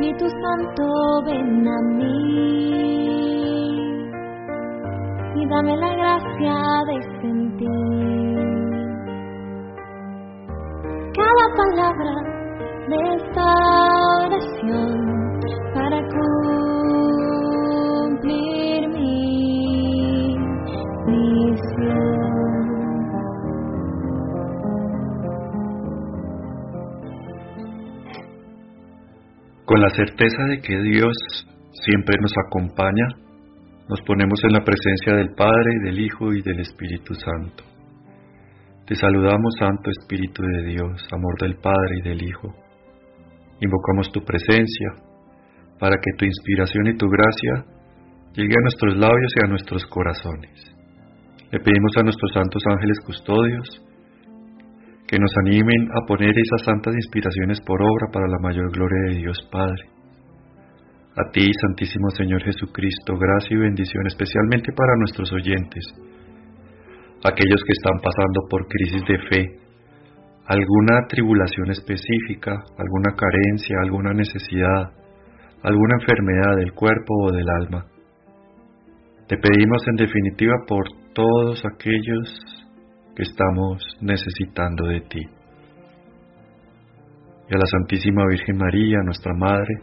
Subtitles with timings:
[0.00, 0.84] Espíritu Santo,
[1.26, 2.70] ven a mí.
[5.36, 6.56] Y dame la gracia
[6.86, 7.68] de sentir.
[11.12, 12.29] Cada palabra
[29.80, 31.16] La certeza de que Dios
[31.72, 33.16] siempre nos acompaña,
[33.88, 37.64] nos ponemos en la presencia del Padre, del Hijo y del Espíritu Santo.
[38.84, 42.54] Te saludamos, Santo Espíritu de Dios, amor del Padre y del Hijo.
[43.62, 44.88] Invocamos tu presencia
[45.78, 47.64] para que tu inspiración y tu gracia
[48.34, 50.76] llegue a nuestros labios y a nuestros corazones.
[51.50, 53.82] Le pedimos a nuestros santos ángeles custodios
[55.10, 59.18] que nos animen a poner esas santas inspiraciones por obra para la mayor gloria de
[59.18, 59.90] Dios Padre.
[61.18, 65.82] A ti, Santísimo Señor Jesucristo, gracia y bendición especialmente para nuestros oyentes,
[67.24, 69.42] aquellos que están pasando por crisis de fe,
[70.46, 74.94] alguna tribulación específica, alguna carencia, alguna necesidad,
[75.64, 77.84] alguna enfermedad del cuerpo o del alma.
[79.26, 82.59] Te pedimos en definitiva por todos aquellos que
[83.22, 85.20] estamos necesitando de ti.
[87.48, 89.74] Y a la Santísima Virgen María, nuestra Madre,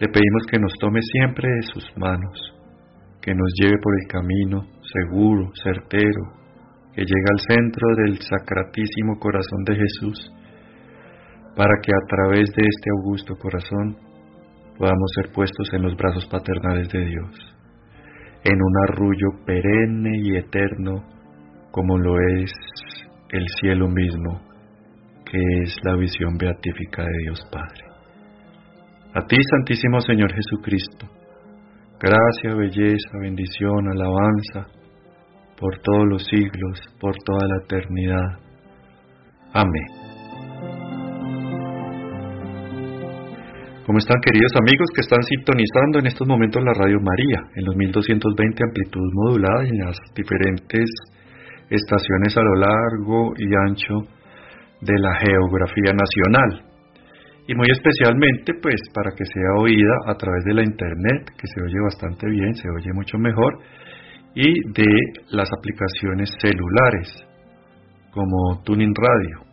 [0.00, 2.54] le pedimos que nos tome siempre de sus manos,
[3.20, 6.38] que nos lleve por el camino seguro, certero,
[6.94, 10.32] que llegue al centro del sacratísimo corazón de Jesús,
[11.56, 13.96] para que a través de este augusto corazón
[14.78, 17.56] podamos ser puestos en los brazos paternales de Dios,
[18.44, 21.17] en un arrullo perenne y eterno
[21.70, 22.52] como lo es
[23.30, 24.40] el cielo mismo,
[25.24, 27.84] que es la visión beatífica de Dios Padre.
[29.14, 31.06] A ti, Santísimo Señor Jesucristo,
[32.00, 34.66] gracia, belleza, bendición, alabanza,
[35.58, 38.38] por todos los siglos, por toda la eternidad.
[39.52, 40.08] Amén.
[43.88, 47.74] ¿Cómo están queridos amigos que están sintonizando en estos momentos la Radio María en los
[47.74, 50.90] 1220 amplitud modulada y en las diferentes
[51.70, 53.94] estaciones a lo largo y ancho
[54.80, 56.64] de la geografía nacional.
[57.46, 61.62] Y muy especialmente, pues, para que sea oída a través de la Internet, que se
[61.62, 63.58] oye bastante bien, se oye mucho mejor,
[64.34, 64.86] y de
[65.30, 67.26] las aplicaciones celulares,
[68.12, 69.48] como Tuning Radio,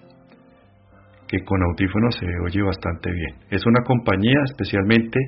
[1.28, 3.36] que con audífonos se oye bastante bien.
[3.50, 5.20] Es una compañía especialmente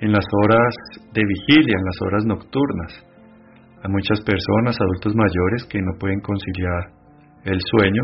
[0.00, 0.74] en las horas
[1.12, 3.06] de vigilia, en las horas nocturnas,
[3.82, 6.92] a muchas personas, adultos mayores, que no pueden conciliar
[7.44, 8.02] el sueño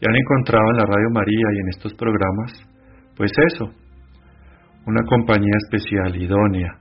[0.00, 2.52] y han encontrado en la Radio María y en estos programas,
[3.16, 3.70] pues eso,
[4.86, 6.78] una compañía especial, idónea,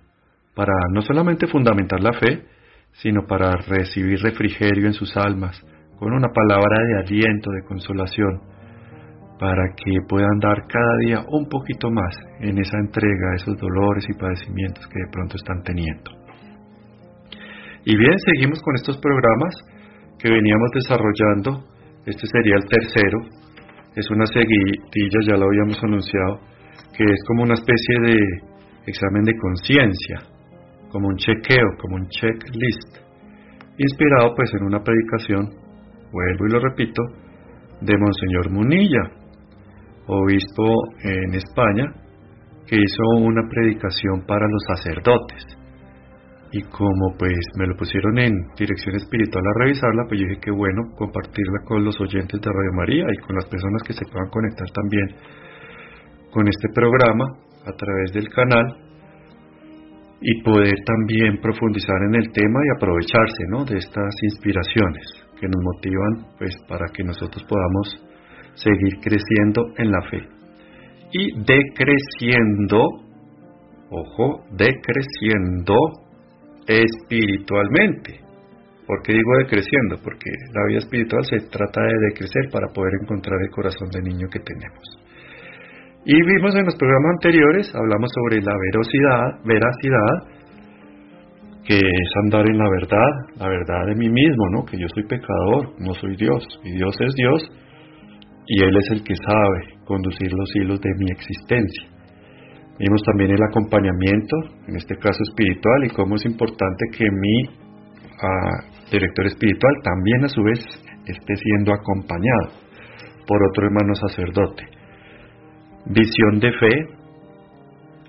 [0.56, 2.46] para no solamente fundamentar la fe,
[2.94, 5.60] sino para recibir refrigerio en sus almas,
[5.98, 8.42] con una palabra de aliento, de consolación,
[9.40, 14.06] para que puedan dar cada día un poquito más en esa entrega a esos dolores
[14.10, 16.25] y padecimientos que de pronto están teniendo.
[17.88, 19.54] Y bien, seguimos con estos programas
[20.18, 21.70] que veníamos desarrollando.
[22.08, 23.20] Este sería el tercero.
[23.96, 26.40] Es una seguidilla, ya lo habíamos anunciado,
[26.98, 28.18] que es como una especie de
[28.88, 30.18] examen de conciencia,
[30.90, 33.06] como un chequeo, como un checklist,
[33.78, 35.46] inspirado pues en una predicación,
[36.12, 37.04] vuelvo y lo repito,
[37.82, 39.12] de Monseñor Munilla,
[40.08, 41.94] obispo en España,
[42.66, 45.65] que hizo una predicación para los sacerdotes
[46.56, 50.52] y como pues me lo pusieron en dirección espiritual a revisarla, pues yo dije que
[50.52, 54.30] bueno compartirla con los oyentes de Radio María y con las personas que se puedan
[54.30, 55.20] conectar también
[56.32, 57.26] con este programa
[57.68, 58.68] a través del canal
[60.22, 63.66] y poder también profundizar en el tema y aprovecharse ¿no?
[63.66, 65.04] de estas inspiraciones
[65.38, 68.00] que nos motivan pues para que nosotros podamos
[68.54, 70.24] seguir creciendo en la fe
[71.12, 72.80] y decreciendo
[73.90, 76.05] ojo decreciendo
[76.68, 78.22] espiritualmente.
[78.86, 79.98] ¿Por qué digo decreciendo?
[80.04, 84.28] Porque la vida espiritual se trata de decrecer para poder encontrar el corazón de niño
[84.30, 84.84] que tenemos.
[86.06, 90.36] Y vimos en los programas anteriores, hablamos sobre la verosidad, veracidad,
[91.66, 94.66] que es andar en la verdad, la verdad de mí mismo, ¿no?
[94.66, 97.42] Que yo soy pecador, no soy Dios, y Dios es Dios,
[98.46, 101.95] y Él es el que sabe conducir los hilos de mi existencia.
[102.78, 104.36] Vimos también el acompañamiento,
[104.68, 107.44] en este caso espiritual, y cómo es importante que mi
[108.22, 110.60] ah, director espiritual también a su vez
[111.06, 112.66] esté siendo acompañado
[113.26, 114.64] por otro hermano sacerdote.
[115.88, 116.96] Visión de fe,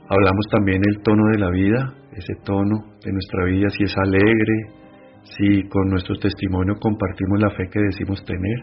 [0.08, 4.54] Hablamos también el tono de la vida, ese tono de nuestra vida, si es alegre,
[5.24, 8.58] si con nuestro testimonio compartimos la fe que decimos tener.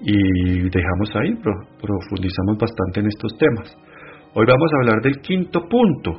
[0.00, 3.76] Y dejamos ahí, profundizamos bastante en estos temas.
[4.38, 6.12] Hoy vamos a hablar del quinto punto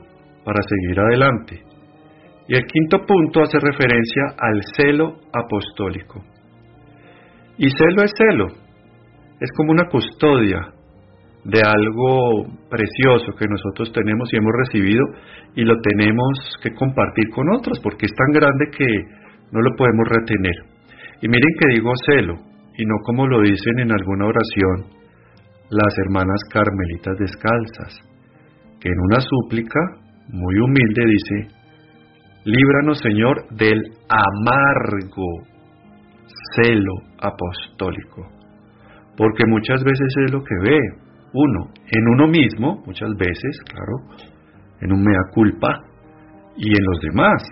[0.43, 1.61] para seguir adelante.
[2.47, 6.23] Y el quinto punto hace referencia al celo apostólico.
[7.59, 8.47] Y celo es celo,
[9.39, 10.73] es como una custodia,
[11.43, 15.03] de algo precioso que nosotros tenemos y hemos recibido
[15.55, 18.87] y lo tenemos que compartir con otros porque es tan grande que
[19.51, 20.55] no lo podemos retener.
[21.21, 22.33] Y miren que digo celo
[22.75, 24.96] y no como lo dicen en alguna oración
[25.69, 27.99] las hermanas carmelitas descalzas,
[28.79, 29.79] que en una súplica
[30.29, 31.55] muy humilde dice,
[32.45, 35.25] líbranos Señor del amargo
[36.55, 38.29] celo apostólico,
[39.17, 40.79] porque muchas veces es lo que ve,
[41.33, 44.29] uno, en uno mismo, muchas veces, claro,
[44.81, 45.83] en un mea culpa,
[46.55, 47.43] y en los demás,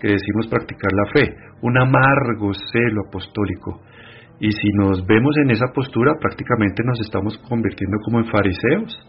[0.00, 3.80] que decimos practicar la fe, un amargo celo apostólico.
[4.40, 9.06] Y si nos vemos en esa postura, prácticamente nos estamos convirtiendo como en fariseos.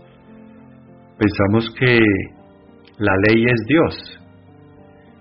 [1.17, 1.99] Pensamos que
[2.97, 4.17] la ley es Dios.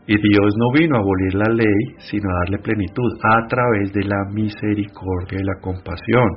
[0.07, 4.03] Y Dios no vino a abolir la ley, sino a darle plenitud a través de
[4.05, 6.29] la misericordia y la compasión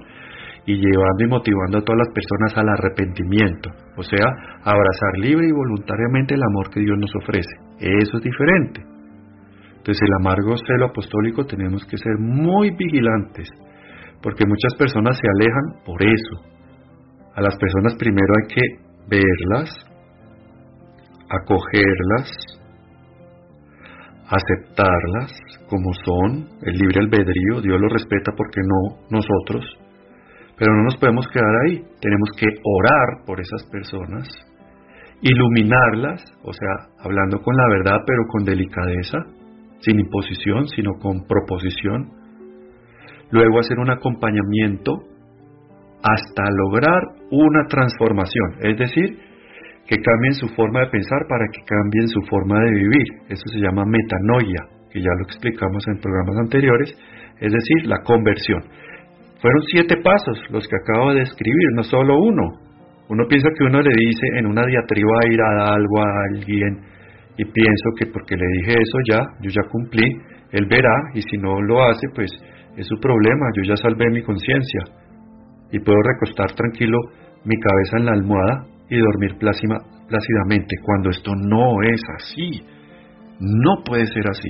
[0.65, 4.25] y llevando y motivando a todas las personas al arrepentimiento, o sea,
[4.63, 7.51] abrazar libre y voluntariamente el amor que Dios nos ofrece.
[7.79, 8.92] Eso es diferente.
[9.83, 13.49] Entonces el amargo celo apostólico tenemos que ser muy vigilantes,
[14.21, 16.53] porque muchas personas se alejan por eso.
[17.35, 18.61] A las personas primero hay que
[19.09, 19.69] verlas,
[21.29, 22.31] acogerlas,
[24.25, 25.33] aceptarlas
[25.67, 29.65] como son, el libre albedrío, Dios lo respeta porque no nosotros,
[30.57, 34.29] pero no nos podemos quedar ahí, tenemos que orar por esas personas,
[35.21, 39.42] iluminarlas, o sea, hablando con la verdad pero con delicadeza,
[39.83, 42.09] sin imposición, sino con proposición.
[43.31, 44.93] Luego hacer un acompañamiento
[46.03, 47.01] hasta lograr
[47.31, 49.17] una transformación, es decir,
[49.87, 53.07] que cambien su forma de pensar para que cambien su forma de vivir.
[53.29, 56.93] Eso se llama metanoia, que ya lo explicamos en programas anteriores,
[57.39, 58.63] es decir, la conversión.
[59.41, 62.63] Fueron siete pasos los que acabo de escribir, no solo uno.
[63.09, 66.92] Uno piensa que uno le dice en una diatriba ir a algo a alguien
[67.37, 70.03] y pienso que porque le dije eso ya, yo ya cumplí,
[70.51, 72.31] él verá y si no lo hace, pues
[72.77, 74.81] es su problema, yo ya salvé mi conciencia
[75.71, 76.97] y puedo recostar tranquilo
[77.45, 82.63] mi cabeza en la almohada y dormir plácidamente, cuando esto no es así,
[83.39, 84.49] no puede ser así.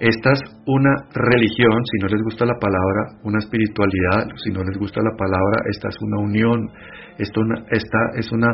[0.00, 4.76] Esta es una religión, si no les gusta la palabra, una espiritualidad, si no les
[4.78, 6.70] gusta la palabra, esta es una unión,
[7.18, 7.40] esta,
[7.70, 8.48] esta es una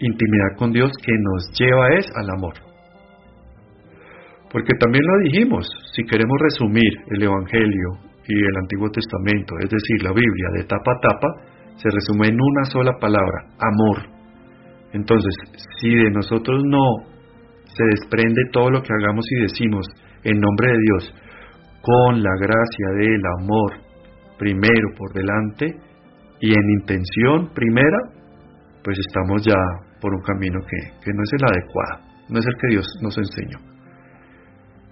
[0.00, 2.54] intimidad con Dios que nos lleva es al amor.
[4.50, 7.88] Porque también lo dijimos, si queremos resumir el Evangelio
[8.26, 11.28] y el Antiguo Testamento, es decir, la Biblia de tapa a tapa,
[11.76, 14.18] se resume en una sola palabra, amor.
[14.92, 15.34] Entonces,
[15.80, 17.04] si de nosotros no
[17.64, 19.86] se desprende todo lo que hagamos y decimos,
[20.24, 21.14] en nombre de Dios,
[21.82, 23.72] con la gracia del amor
[24.38, 25.66] primero por delante
[26.40, 27.98] y en intención primera,
[28.82, 32.54] pues estamos ya por un camino que, que no es el adecuado, no es el
[32.60, 33.58] que Dios nos enseñó.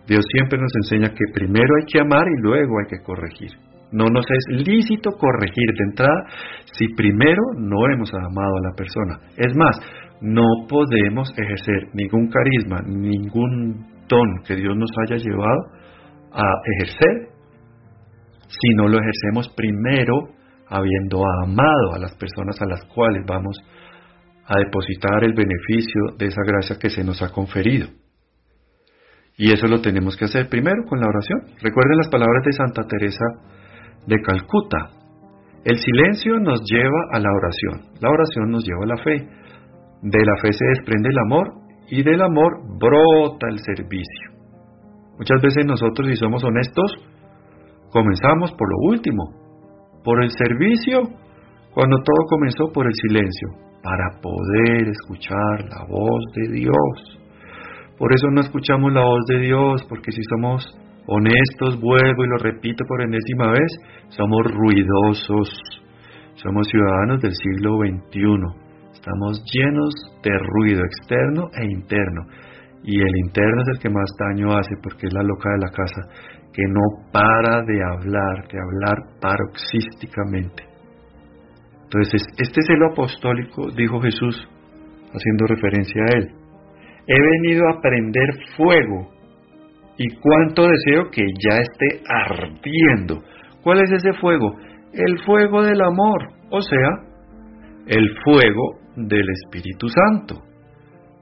[0.07, 3.51] Dios siempre nos enseña que primero hay que amar y luego hay que corregir.
[3.93, 6.25] No nos es lícito corregir de entrada
[6.73, 9.21] si primero no hemos amado a la persona.
[9.37, 9.79] Es más,
[10.21, 15.61] no podemos ejercer ningún carisma, ningún don que Dios nos haya llevado
[16.33, 17.37] a ejercer
[18.49, 20.15] si no lo ejercemos primero
[20.69, 23.57] habiendo amado a las personas a las cuales vamos
[24.49, 27.89] a depositar el beneficio de esa gracia que se nos ha conferido.
[29.37, 31.57] Y eso lo tenemos que hacer primero con la oración.
[31.61, 33.25] Recuerden las palabras de Santa Teresa
[34.07, 34.91] de Calcuta.
[35.65, 37.99] El silencio nos lleva a la oración.
[38.01, 39.29] La oración nos lleva a la fe.
[40.03, 41.53] De la fe se desprende el amor
[41.89, 44.31] y del amor brota el servicio.
[45.19, 46.93] Muchas veces nosotros, si somos honestos,
[47.91, 49.25] comenzamos por lo último,
[50.05, 51.03] por el servicio,
[51.75, 53.49] cuando todo comenzó por el silencio,
[53.87, 57.21] para poder escuchar la voz de Dios.
[57.97, 60.67] Por eso no escuchamos la voz de Dios, porque si somos
[61.07, 63.71] honestos, vuelvo y lo repito por enésima vez,
[64.09, 65.49] somos ruidosos,
[66.35, 68.67] somos ciudadanos del siglo XXI
[69.07, 72.23] Estamos llenos de ruido externo e interno.
[72.83, 75.71] Y el interno es el que más daño hace porque es la loca de la
[75.71, 76.03] casa,
[76.53, 80.66] que no para de hablar, de hablar paroxísticamente.
[81.87, 84.49] Entonces, este celo apostólico, dijo Jesús,
[85.13, 86.31] haciendo referencia a él.
[87.07, 89.13] He venido a prender fuego
[89.97, 93.23] y cuánto deseo que ya esté ardiendo.
[93.63, 94.57] ¿Cuál es ese fuego?
[94.93, 96.89] El fuego del amor, o sea,
[97.87, 100.43] el fuego del Espíritu Santo.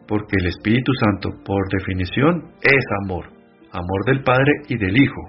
[0.09, 3.26] Porque el Espíritu Santo, por definición, es amor,
[3.71, 5.23] amor del Padre y del Hijo.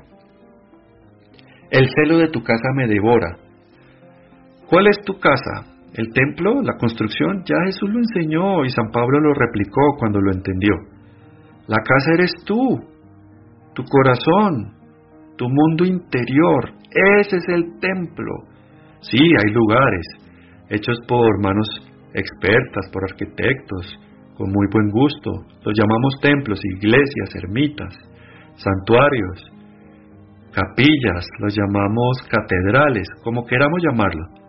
[1.72, 3.38] El celo de tu casa me devora.
[4.68, 5.76] ¿Cuál es tu casa?
[5.94, 10.32] El templo, la construcción, ya Jesús lo enseñó y San Pablo lo replicó cuando lo
[10.34, 10.74] entendió.
[11.68, 12.80] La casa eres tú,
[13.74, 14.74] tu corazón,
[15.38, 16.74] tu mundo interior,
[17.20, 18.32] ese es el templo.
[19.02, 20.06] Sí, hay lugares
[20.70, 21.68] hechos por manos
[22.14, 24.00] expertas, por arquitectos,
[24.36, 25.32] con muy buen gusto.
[25.64, 27.94] Los llamamos templos, iglesias, ermitas,
[28.56, 29.52] santuarios,
[30.52, 34.45] capillas, los llamamos catedrales, como queramos llamarlo.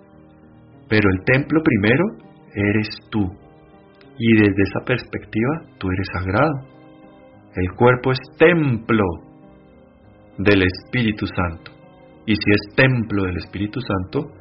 [0.88, 2.05] Pero el templo primero
[2.55, 3.25] eres tú.
[4.19, 6.76] Y desde esa perspectiva tú eres sagrado.
[7.55, 9.05] El cuerpo es templo
[10.38, 11.73] del Espíritu Santo.
[12.26, 14.33] Y si es templo del Espíritu Santo,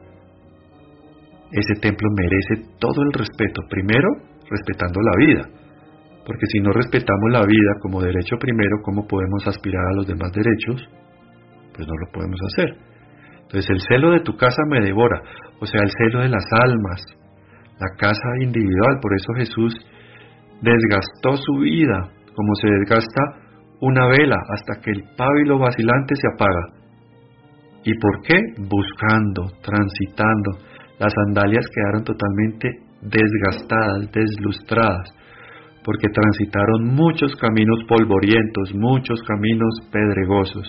[1.51, 3.61] ese templo merece todo el respeto.
[3.69, 4.09] Primero,
[4.49, 5.49] respetando la vida.
[6.25, 10.31] Porque si no respetamos la vida como derecho primero, ¿cómo podemos aspirar a los demás
[10.31, 10.89] derechos?
[11.75, 12.94] Pues no lo podemos hacer.
[13.45, 15.21] Entonces el celo de tu casa me devora,
[15.59, 17.01] o sea, el celo de las almas,
[17.79, 18.99] la casa individual.
[19.01, 19.73] Por eso Jesús
[20.61, 23.21] desgastó su vida como se desgasta
[23.81, 26.75] una vela hasta que el pábilo vacilante se apaga.
[27.83, 28.39] ¿Y por qué?
[28.57, 30.57] Buscando, transitando.
[30.97, 32.69] Las sandalias quedaron totalmente
[33.01, 35.13] desgastadas, deslustradas,
[35.83, 40.65] porque transitaron muchos caminos polvorientos, muchos caminos pedregosos,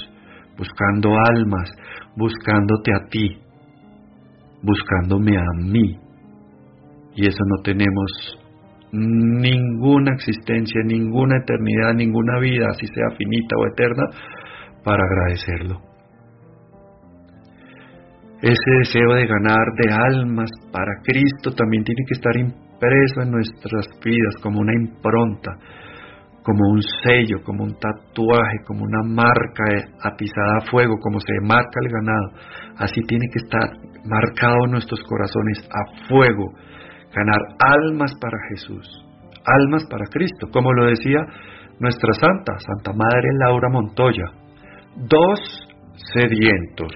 [0.58, 1.70] buscando almas,
[2.16, 3.38] buscándote a ti,
[4.62, 5.98] buscándome a mí.
[7.14, 8.38] Y eso no tenemos
[8.92, 14.04] ninguna existencia, ninguna eternidad, ninguna vida, así sea finita o eterna,
[14.84, 15.80] para agradecerlo.
[18.42, 23.86] Ese deseo de ganar de almas para Cristo también tiene que estar impreso en nuestras
[24.04, 25.52] vidas como una impronta,
[26.46, 29.64] como un sello, como un tatuaje, como una marca
[30.00, 32.30] atizada a fuego, como se marca el ganado.
[32.78, 33.68] Así tiene que estar
[34.04, 36.52] marcado nuestros corazones a fuego,
[37.12, 38.86] ganar almas para Jesús,
[39.44, 41.18] almas para Cristo, como lo decía
[41.80, 44.26] nuestra santa, Santa Madre Laura Montoya.
[44.94, 45.40] Dos
[46.14, 46.92] sedientos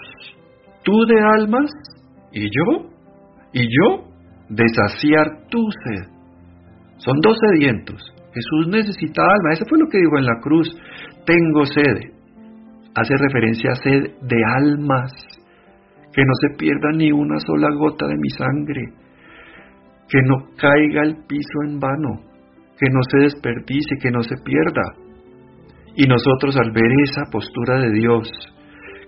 [0.84, 1.70] tú de almas
[2.32, 2.90] y yo,
[3.52, 4.04] y yo
[4.48, 6.08] de saciar tu sed.
[6.98, 8.00] Son dos sedientos.
[8.32, 9.52] Jesús necesita alma.
[9.52, 10.68] Eso fue lo que dijo en la cruz.
[11.26, 11.96] Tengo sed.
[12.94, 15.12] Hace referencia a sed de almas.
[16.12, 18.82] Que no se pierda ni una sola gota de mi sangre.
[20.08, 22.20] Que no caiga el piso en vano.
[22.78, 24.82] Que no se desperdicie, que no se pierda.
[25.96, 28.30] Y nosotros al ver esa postura de Dios,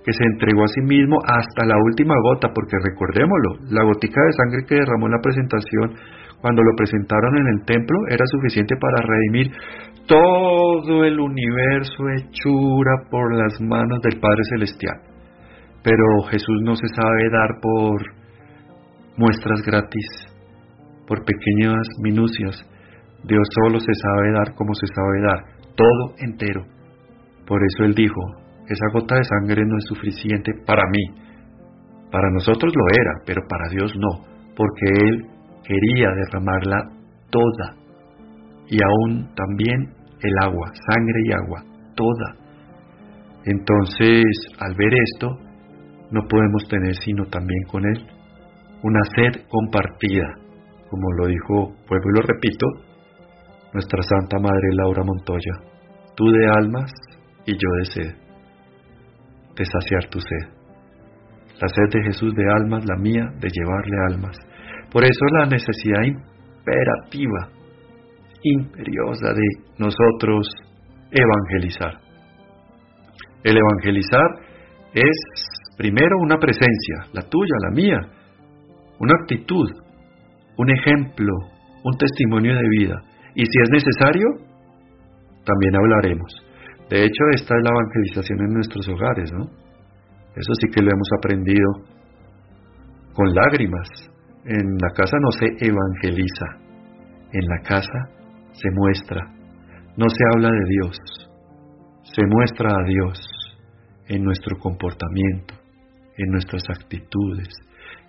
[0.05, 4.33] que se entregó a sí mismo hasta la última gota, porque recordémoslo, la gotica de
[4.33, 5.95] sangre que derramó en la presentación,
[6.43, 9.53] cuando lo presentaron en el templo, era suficiente para redimir
[10.07, 15.01] todo el universo hechura por las manos del Padre Celestial.
[15.85, 18.03] Pero Jesús no se sabe dar por
[19.17, 20.07] muestras gratis,
[21.07, 22.69] por pequeñas minucias.
[23.23, 25.45] Dios solo se sabe dar como se sabe dar,
[25.77, 26.65] todo entero.
[27.47, 28.21] Por eso Él dijo,
[28.69, 31.23] esa gota de sangre no es suficiente para mí.
[32.11, 35.27] Para nosotros lo era, pero para Dios no, porque Él
[35.65, 36.91] quería derramarla
[37.31, 37.77] toda.
[38.69, 41.65] Y aún también el agua, sangre y agua,
[41.95, 42.37] toda.
[43.45, 44.25] Entonces,
[44.61, 45.39] al ver esto,
[46.11, 48.07] no podemos tener sino también con Él
[48.83, 50.27] una sed compartida,
[50.91, 52.67] como lo dijo, vuelvo y lo repito,
[53.73, 55.53] nuestra Santa Madre Laura Montoya,
[56.17, 56.91] tú de almas
[57.47, 58.23] y yo de sed
[59.57, 60.49] de saciar tu sed.
[61.61, 64.37] La sed de Jesús de almas, la mía de llevarle almas.
[64.93, 67.49] Por eso la necesidad imperativa,
[68.43, 70.47] imperiosa de nosotros
[71.11, 71.99] evangelizar.
[73.43, 74.27] El evangelizar
[74.95, 75.17] es
[75.79, 77.99] primero una presencia, la tuya, la mía,
[78.99, 79.71] una actitud,
[80.59, 81.33] un ejemplo,
[81.85, 82.95] un testimonio de vida.
[83.35, 84.27] Y si es necesario,
[85.45, 86.33] también hablaremos.
[86.91, 89.45] De hecho, esta es la evangelización en nuestros hogares, ¿no?
[90.37, 91.69] Eso sí que lo hemos aprendido
[93.15, 94.12] con lágrimas.
[94.45, 96.47] En la casa no se evangeliza,
[97.33, 98.11] en la casa
[98.51, 99.25] se muestra.
[99.97, 100.99] No se habla de Dios,
[102.03, 103.21] se muestra a Dios
[104.09, 105.55] en nuestro comportamiento,
[106.17, 107.49] en nuestras actitudes,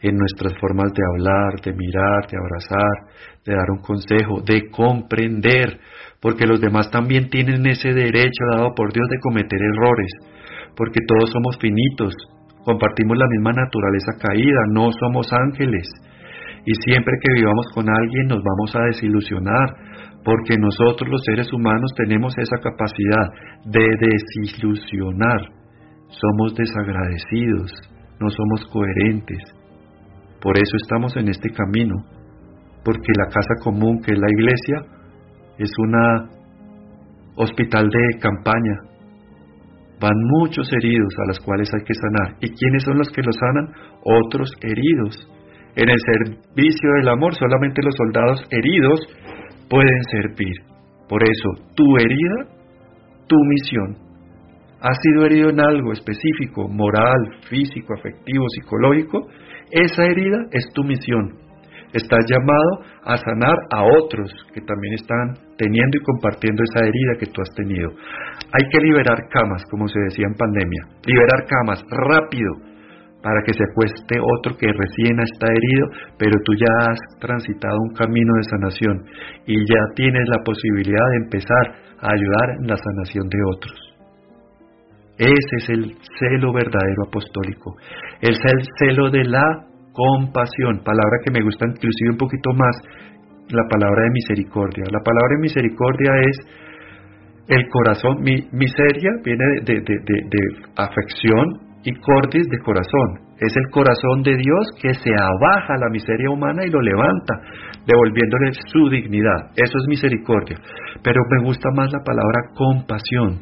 [0.01, 3.13] en nuestras formas de hablar, de mirar, de abrazar,
[3.45, 5.79] de dar un consejo, de comprender,
[6.19, 10.11] porque los demás también tienen ese derecho dado por Dios de cometer errores,
[10.75, 12.13] porque todos somos finitos,
[12.65, 15.87] compartimos la misma naturaleza caída, no somos ángeles.
[16.65, 19.70] Y siempre que vivamos con alguien nos vamos a desilusionar,
[20.24, 23.27] porque nosotros los seres humanos tenemos esa capacidad
[23.65, 25.41] de desilusionar.
[26.08, 27.72] Somos desagradecidos,
[28.20, 29.43] no somos coherentes.
[30.41, 31.96] Por eso estamos en este camino,
[32.86, 34.86] porque la casa común que es la iglesia
[35.58, 36.29] es una
[37.36, 38.79] hospital de campaña.
[40.00, 42.38] Van muchos heridos a los cuales hay que sanar.
[42.41, 43.74] ¿Y quiénes son los que los sanan?
[44.03, 45.29] Otros heridos.
[45.75, 49.00] En el servicio del amor solamente los soldados heridos
[49.70, 50.56] pueden servir.
[51.10, 52.56] Por eso, tu herida,
[53.27, 53.98] tu misión.
[54.82, 59.27] Has sido herido en algo específico, moral, físico, afectivo, psicológico.
[59.72, 61.39] Esa herida es tu misión.
[61.94, 67.27] Estás llamado a sanar a otros que también están teniendo y compartiendo esa herida que
[67.27, 67.89] tú has tenido.
[68.51, 70.88] Hay que liberar camas, como se decía en pandemia.
[71.06, 72.73] Liberar camas rápido
[73.24, 75.88] para que se acueste otro que recién está herido,
[76.20, 78.96] pero tú ya has transitado un camino de sanación
[79.48, 81.65] y ya tienes la posibilidad de empezar
[82.03, 83.80] a ayudar en la sanación de otros.
[85.18, 87.77] Ese es el celo verdadero apostólico,
[88.20, 88.36] el
[88.77, 89.46] celo de la
[89.94, 92.75] compasión, palabra que me gusta inclusive un poquito más,
[93.50, 94.84] la palabra de misericordia.
[94.92, 96.38] La palabra de misericordia es
[97.48, 100.39] el corazón, mi, miseria viene de, de
[100.75, 103.35] afección, y cordis de corazón.
[103.39, 107.33] Es el corazón de Dios que se abaja la miseria humana y lo levanta,
[107.85, 109.51] devolviéndole su dignidad.
[109.55, 110.57] Eso es misericordia.
[111.03, 113.39] Pero me gusta más la palabra compasión,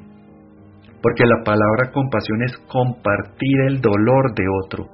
[1.02, 4.86] porque la palabra compasión es compartir el dolor de otro,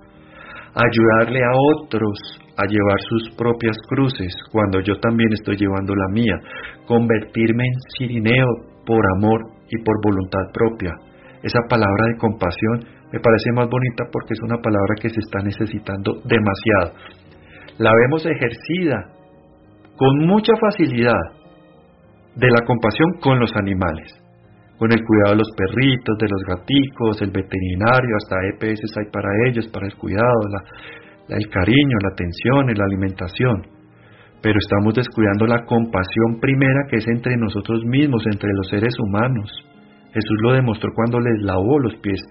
[0.76, 6.36] ayudarle a otros a llevar sus propias cruces cuando yo también estoy llevando la mía,
[6.86, 8.48] convertirme en sirineo
[8.86, 10.92] por amor y por voluntad propia.
[11.44, 15.40] Esa palabra de compasión me parece más bonita porque es una palabra que se está
[15.40, 16.94] necesitando demasiado.
[17.78, 19.14] La vemos ejercida
[19.96, 21.38] con mucha facilidad
[22.36, 24.14] de la compasión con los animales,
[24.78, 29.30] con el cuidado de los perritos, de los gaticos, el veterinario, hasta EPS hay para
[29.48, 30.42] ellos, para el cuidado,
[31.30, 33.78] el cariño, la atención, la alimentación.
[34.42, 39.50] Pero estamos descuidando la compasión primera que es entre nosotros mismos, entre los seres humanos.
[40.14, 42.22] Jesús lo demostró cuando les lavó los pies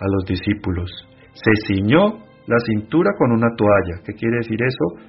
[0.00, 0.90] a los discípulos.
[1.32, 4.02] Se ciñó la cintura con una toalla.
[4.04, 5.08] ¿Qué quiere decir eso?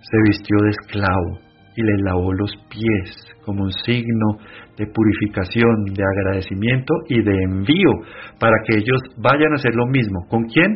[0.00, 1.38] Se vistió de esclavo
[1.76, 4.38] y le lavó los pies como un signo
[4.76, 7.92] de purificación, de agradecimiento y de envío
[8.38, 10.26] para que ellos vayan a hacer lo mismo.
[10.28, 10.70] ¿Con quién?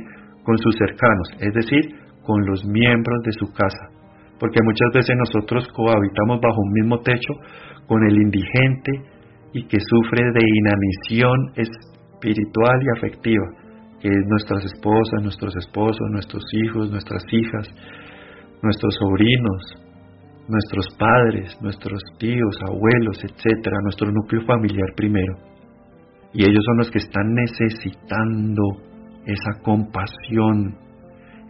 [0.44, 1.82] Con sus cercanos, es decir,
[2.22, 3.90] con los miembros de su casa.
[4.38, 7.32] Porque muchas veces nosotros cohabitamos bajo un mismo techo
[7.86, 8.92] con el indigente
[9.52, 11.52] y que sufre de inanición
[12.16, 13.46] espiritual y afectiva,
[14.00, 17.68] que es nuestras esposas, nuestros esposos, nuestros hijos, nuestras hijas,
[18.62, 19.62] nuestros sobrinos,
[20.48, 25.34] nuestros padres, nuestros tíos, abuelos, etcétera, nuestro núcleo familiar primero.
[26.32, 28.62] Y ellos son los que están necesitando
[29.24, 30.76] esa compasión,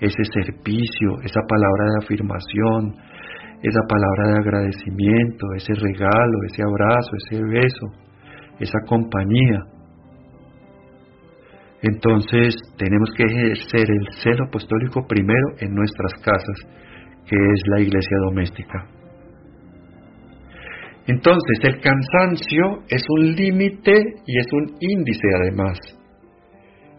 [0.01, 2.97] ese servicio, esa palabra de afirmación,
[3.63, 7.87] esa palabra de agradecimiento, ese regalo, ese abrazo, ese beso,
[8.61, 9.76] esa compañía.
[11.83, 16.59] Entonces tenemos que ejercer el celo apostólico primero en nuestras casas,
[17.27, 18.87] que es la iglesia doméstica.
[21.07, 23.93] Entonces el cansancio es un límite
[24.27, 25.79] y es un índice además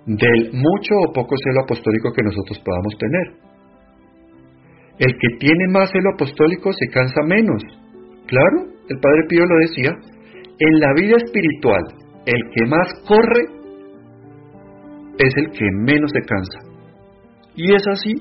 [0.05, 3.47] del mucho o poco celo apostólico que nosotros podamos tener.
[4.99, 7.61] El que tiene más celo apostólico se cansa menos.
[8.25, 9.91] Claro, el Padre Pío lo decía,
[10.59, 11.83] en la vida espiritual,
[12.25, 13.56] el que más corre
[15.17, 16.59] es el que menos se cansa.
[17.55, 18.13] Y es así.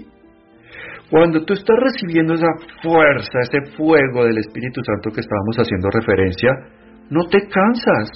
[1.11, 2.51] Cuando tú estás recibiendo esa
[2.83, 6.51] fuerza, ese fuego del Espíritu Santo que estábamos haciendo referencia,
[7.11, 8.11] no te cansas.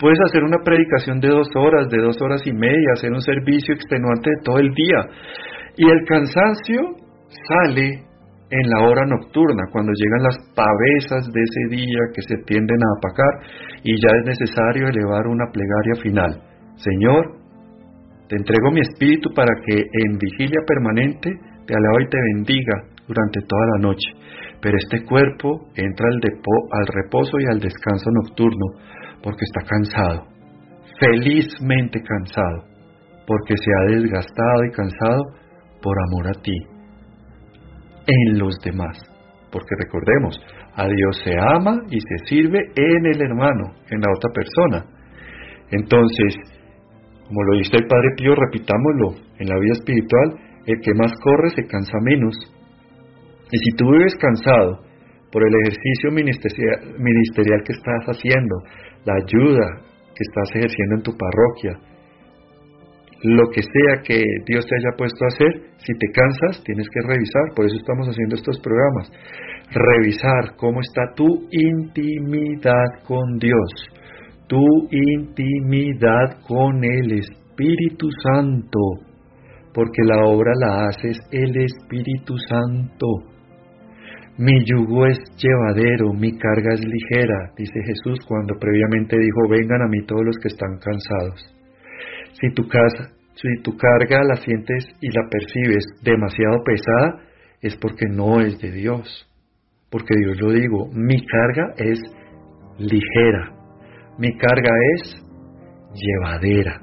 [0.00, 3.74] Puedes hacer una predicación de dos horas, de dos horas y media, hacer un servicio
[3.74, 5.06] extenuante de todo el día.
[5.76, 6.80] Y el cansancio
[7.48, 8.02] sale
[8.50, 12.98] en la hora nocturna, cuando llegan las pavesas de ese día que se tienden a
[12.98, 16.42] apacar y ya es necesario elevar una plegaria final.
[16.76, 17.43] Señor,
[18.28, 21.30] te entrego mi espíritu para que en vigilia permanente
[21.66, 24.10] te alabe y te bendiga durante toda la noche.
[24.60, 28.66] Pero este cuerpo entra al, al reposo y al descanso nocturno
[29.22, 30.26] porque está cansado,
[30.98, 32.64] felizmente cansado,
[33.26, 35.22] porque se ha desgastado y cansado
[35.82, 36.56] por amor a ti
[38.06, 38.98] en los demás.
[39.50, 40.36] Porque recordemos,
[40.74, 44.84] a Dios se ama y se sirve en el hermano, en la otra persona.
[45.70, 46.34] Entonces,
[47.26, 50.34] como lo dice el Padre Pío, repitámoslo, en la vida espiritual,
[50.66, 52.34] el que más corre se cansa menos.
[53.50, 54.80] Y si tú vives cansado
[55.30, 58.56] por el ejercicio ministerial que estás haciendo,
[59.04, 59.82] la ayuda
[60.14, 61.78] que estás ejerciendo en tu parroquia,
[63.24, 67.00] lo que sea que Dios te haya puesto a hacer, si te cansas, tienes que
[67.00, 69.10] revisar, por eso estamos haciendo estos programas,
[69.70, 73.70] revisar cómo está tu intimidad con Dios,
[74.46, 78.78] tu intimidad con el Espíritu Santo,
[79.72, 83.06] porque la obra la haces el Espíritu Santo.
[84.36, 89.88] Mi yugo es llevadero, mi carga es ligera, dice Jesús cuando previamente dijo, vengan a
[89.88, 91.54] mí todos los que están cansados.
[92.40, 97.22] Si tu, casa, si tu carga la sientes y la percibes demasiado pesada,
[97.62, 99.30] es porque no es de Dios.
[99.88, 102.00] Porque Dios lo digo, mi carga es
[102.78, 103.52] ligera,
[104.18, 105.24] mi carga es
[105.94, 106.80] llevadera.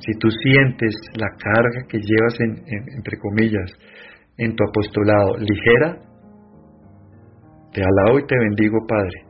[0.00, 3.72] Si tú sientes la carga que llevas, entre comillas,
[4.38, 5.96] en tu apostolado ligera,
[7.72, 9.24] te alabo y te bendigo, Padre,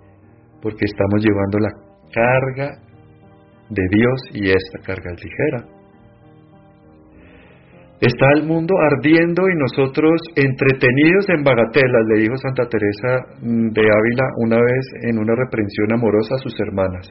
[0.60, 1.70] porque estamos llevando la
[2.12, 2.78] carga
[3.70, 5.75] de Dios y esta carga es ligera.
[8.00, 14.26] Está el mundo ardiendo y nosotros entretenidos en bagatelas, le dijo Santa Teresa de Ávila
[14.36, 17.10] una vez en una reprensión amorosa a sus hermanas.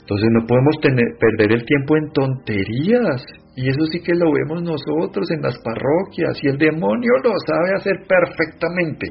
[0.00, 3.24] Entonces no podemos perder el tiempo en tonterías.
[3.54, 7.74] Y eso sí que lo vemos nosotros en las parroquias y el demonio lo sabe
[7.76, 9.06] hacer perfectamente.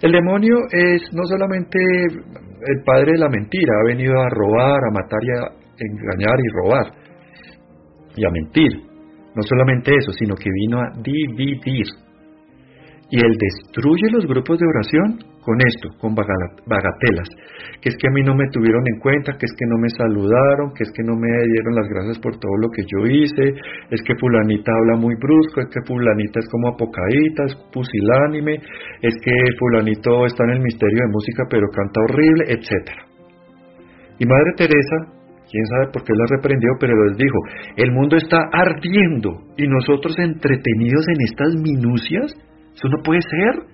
[0.00, 4.92] El demonio es no solamente el padre de la mentira, ha venido a robar, a
[4.92, 6.86] matar y a engañar y robar
[8.16, 8.91] y a mentir.
[9.34, 11.86] No solamente eso, sino que vino a dividir.
[13.12, 17.28] Y él destruye los grupos de oración con esto, con bagatelas,
[17.82, 19.90] que es que a mí no me tuvieron en cuenta, que es que no me
[19.90, 23.52] saludaron, que es que no me dieron las gracias por todo lo que yo hice,
[23.90, 28.54] es que fulanita habla muy brusco, es que fulanita es como apocadita, es pusilánime,
[29.02, 33.12] es que fulanito está en el misterio de música pero canta horrible, etc.
[34.20, 35.21] Y Madre Teresa
[35.52, 37.38] quién sabe por qué la reprendió, pero les dijo,
[37.76, 42.32] el mundo está ardiendo y nosotros entretenidos en estas minucias,
[42.74, 43.66] eso no puede ser,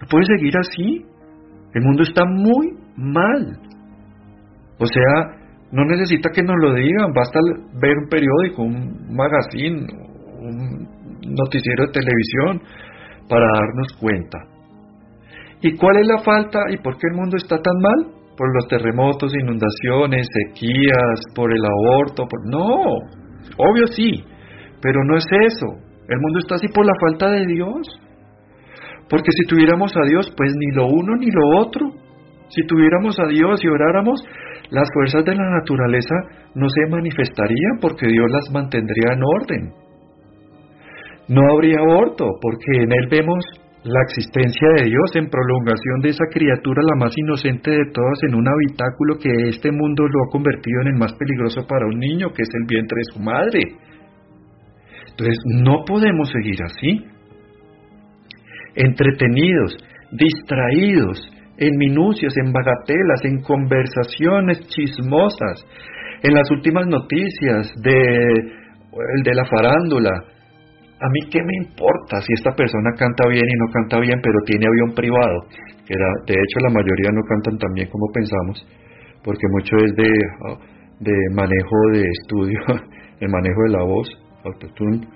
[0.00, 1.04] no puede seguir así,
[1.74, 3.58] el mundo está muy mal.
[4.78, 5.36] O sea,
[5.72, 7.40] no necesita que nos lo digan, basta
[7.80, 9.86] ver un periódico, un magazine,
[10.38, 10.88] un
[11.34, 12.62] noticiero de televisión
[13.28, 14.38] para darnos cuenta.
[15.60, 18.23] ¿Y cuál es la falta y por qué el mundo está tan mal?
[18.36, 22.26] Por los terremotos, inundaciones, sequías, por el aborto.
[22.44, 22.80] No,
[23.56, 24.24] obvio sí,
[24.82, 25.66] pero no es eso.
[26.08, 28.00] El mundo está así por la falta de Dios.
[29.08, 31.86] Porque si tuviéramos a Dios, pues ni lo uno ni lo otro.
[32.48, 34.22] Si tuviéramos a Dios y oráramos,
[34.70, 36.14] las fuerzas de la naturaleza
[36.54, 39.72] no se manifestarían porque Dios las mantendría en orden.
[41.28, 43.44] No habría aborto porque en Él vemos
[43.84, 48.34] la existencia de Dios en prolongación de esa criatura la más inocente de todas en
[48.34, 52.32] un habitáculo que este mundo lo ha convertido en el más peligroso para un niño,
[52.32, 53.60] que es el vientre de su madre.
[55.10, 57.04] Entonces, no podemos seguir así.
[58.74, 59.76] Entretenidos,
[60.12, 65.64] distraídos, en minucias, en bagatelas, en conversaciones chismosas,
[66.22, 67.92] en las últimas noticias de,
[69.22, 70.10] de la farándula,
[71.00, 74.38] a mí qué me importa si esta persona canta bien y no canta bien, pero
[74.46, 75.46] tiene avión privado,
[75.86, 78.66] que de hecho la mayoría no cantan tan bien como pensamos,
[79.24, 80.10] porque mucho es de,
[80.48, 80.58] ah,
[81.00, 82.60] de manejo de estudio,
[83.20, 84.08] el manejo de la voz,
[84.44, 85.06] autotune,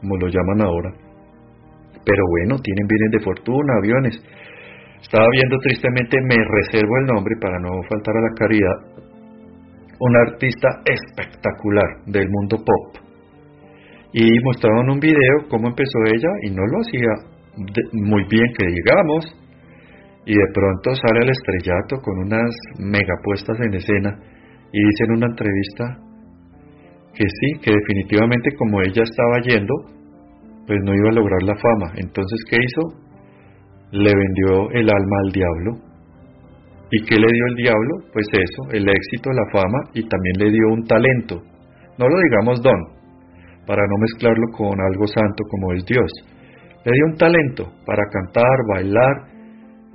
[0.00, 0.92] como lo llaman ahora.
[2.04, 4.22] Pero bueno, tienen bienes de fortuna, aviones.
[5.02, 8.78] Estaba viendo tristemente, me reservo el nombre para no faltar a la caridad,
[9.98, 13.05] un artista espectacular del mundo pop
[14.12, 17.12] y mostraron un video cómo empezó ella y no lo hacía
[17.92, 19.24] muy bien que digamos
[20.26, 24.10] y de pronto sale al estrellato con unas megapuestas en escena
[24.72, 25.84] y dice en una entrevista
[27.16, 29.74] que sí, que definitivamente como ella estaba yendo,
[30.66, 31.92] pues no iba a lograr la fama.
[31.96, 32.82] Entonces, ¿qué hizo?
[33.92, 35.70] Le vendió el alma al diablo.
[36.90, 37.94] ¿Y qué le dio el diablo?
[38.12, 41.42] Pues eso, el éxito, la fama y también le dio un talento.
[41.98, 42.95] No lo digamos don,
[43.66, 46.10] para no mezclarlo con algo santo como es Dios.
[46.84, 49.16] Le dio un talento para cantar, bailar,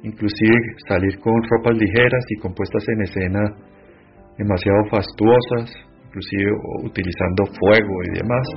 [0.04, 3.40] inclusive salir con ropas ligeras y compuestas en escena
[4.38, 5.72] demasiado fastuosas,
[6.08, 6.52] inclusive
[6.84, 8.48] utilizando fuego y demás.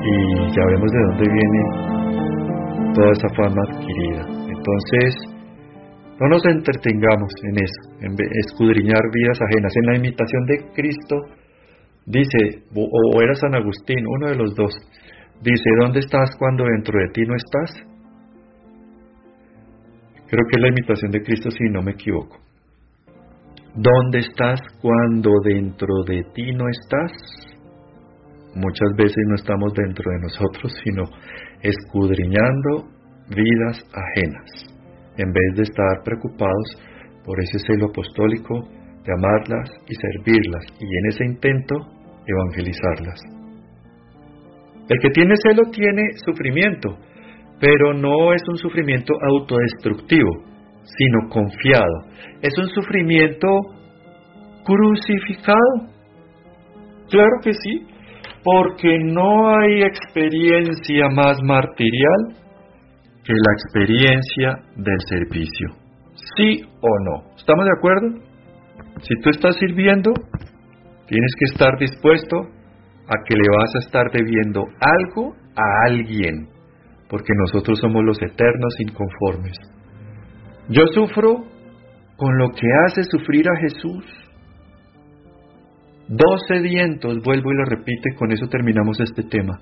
[0.00, 4.22] y ya vemos de dónde viene toda esa fama adquirida.
[4.48, 5.38] Entonces,
[6.20, 8.12] no nos entretengamos en eso, en
[8.46, 9.72] escudriñar vidas ajenas.
[9.76, 11.16] En la imitación de Cristo,
[12.08, 14.72] dice, o era San Agustín, uno de los dos,
[15.42, 17.88] dice, ¿dónde estás cuando dentro de ti no estás?
[20.26, 22.36] Creo que es la imitación de Cristo si no me equivoco.
[23.74, 27.12] ¿Dónde estás cuando dentro de ti no estás?
[28.54, 31.04] Muchas veces no estamos dentro de nosotros, sino
[31.62, 32.88] escudriñando
[33.28, 34.50] vidas ajenas,
[35.16, 36.82] en vez de estar preocupados
[37.24, 38.68] por ese celo apostólico
[39.04, 41.97] de amarlas y servirlas, y en ese intento
[42.28, 43.20] evangelizarlas.
[44.88, 46.96] El que tiene celo tiene sufrimiento,
[47.60, 50.30] pero no es un sufrimiento autodestructivo,
[50.84, 52.04] sino confiado.
[52.40, 53.48] Es un sufrimiento
[54.64, 55.88] crucificado.
[57.10, 57.86] Claro que sí,
[58.42, 62.34] porque no hay experiencia más martirial
[63.24, 65.68] que la experiencia del servicio.
[66.36, 67.34] ¿Sí o no?
[67.36, 68.28] ¿Estamos de acuerdo?
[69.02, 70.12] Si tú estás sirviendo,
[71.08, 76.58] tienes que estar dispuesto a que le vas a estar debiendo algo a alguien
[77.08, 79.56] porque nosotros somos los eternos inconformes.
[80.68, 81.44] Yo sufro
[82.16, 84.04] con lo que hace sufrir a Jesús.
[86.08, 89.58] Dos sedientos, vuelvo y lo repite, con eso terminamos este tema.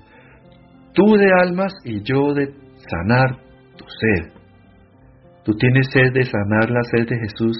[0.93, 2.53] Tú de almas y yo de
[2.89, 3.37] sanar
[3.77, 4.31] tu sed.
[5.43, 7.55] Tú tienes sed de sanar la sed de Jesús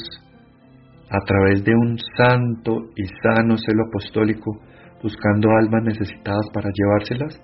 [1.10, 4.60] a través de un santo y sano celo apostólico,
[5.02, 7.42] buscando almas necesitadas para llevárselas.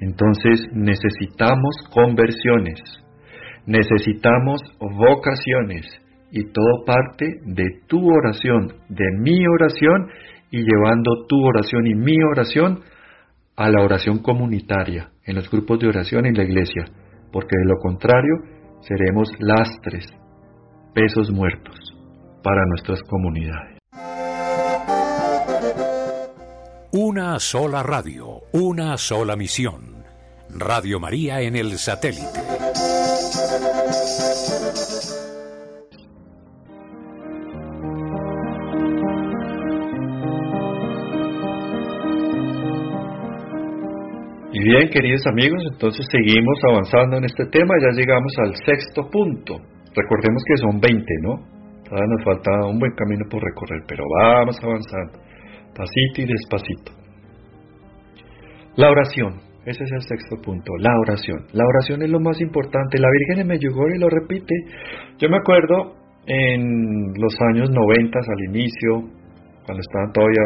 [0.00, 2.80] Entonces necesitamos conversiones,
[3.66, 5.86] necesitamos vocaciones
[6.30, 10.08] y todo parte de tu oración, de mi oración
[10.50, 12.80] y llevando tu oración y mi oración
[13.56, 16.84] a la oración comunitaria, en los grupos de oración en la iglesia,
[17.32, 18.34] porque de lo contrario
[18.82, 20.12] seremos lastres,
[20.94, 21.95] pesos muertos
[22.46, 23.76] para nuestras comunidades.
[26.92, 30.04] Una sola radio, una sola misión.
[30.56, 32.38] Radio María en el satélite.
[44.52, 49.56] Y bien, queridos amigos, entonces seguimos avanzando en este tema, ya llegamos al sexto punto.
[49.92, 51.55] Recordemos que son 20, ¿no?
[51.88, 55.26] Todavía nos falta un buen camino por recorrer, pero vamos avanzando
[55.76, 56.92] pasito y despacito.
[58.76, 61.46] La oración, ese es el sexto punto, la oración.
[61.52, 62.98] La oración es lo más importante.
[62.98, 64.54] La Virgen de Medjugorje lo repite.
[65.18, 65.94] Yo me acuerdo
[66.26, 69.12] en los años 90 al inicio,
[69.64, 70.44] cuando estaban todavía